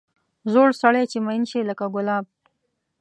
زوړ 0.51 0.67
سړی 0.81 1.03
چې 1.11 1.17
مېن 1.25 1.43
شي 1.51 1.61
لکه 1.69 1.85
ګلاب. 1.93 2.25